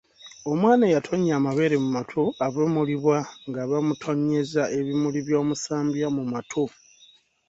[0.51, 3.17] Omwana eyatonnya amabeere mu matu avumulibwa
[3.49, 6.63] nga bamutonnyeza ebimuli by’omusambya mu matu.